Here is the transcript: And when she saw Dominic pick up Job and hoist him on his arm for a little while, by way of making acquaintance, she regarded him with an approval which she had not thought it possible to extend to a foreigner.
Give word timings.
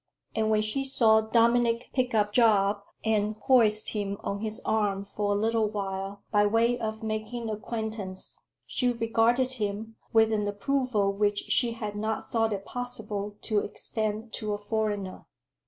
And 0.33 0.49
when 0.49 0.63
she 0.63 0.83
saw 0.83 1.21
Dominic 1.21 1.91
pick 1.93 2.15
up 2.15 2.33
Job 2.33 2.81
and 3.05 3.35
hoist 3.41 3.89
him 3.89 4.17
on 4.21 4.39
his 4.39 4.59
arm 4.65 5.05
for 5.05 5.33
a 5.33 5.37
little 5.39 5.67
while, 5.69 6.23
by 6.31 6.47
way 6.47 6.75
of 6.79 7.03
making 7.03 7.51
acquaintance, 7.51 8.41
she 8.65 8.91
regarded 8.93 9.51
him 9.51 9.97
with 10.11 10.31
an 10.31 10.47
approval 10.47 11.13
which 11.13 11.51
she 11.51 11.73
had 11.73 11.95
not 11.95 12.25
thought 12.31 12.51
it 12.51 12.65
possible 12.65 13.37
to 13.43 13.59
extend 13.59 14.33
to 14.33 14.53
a 14.53 14.57
foreigner. 14.57 15.27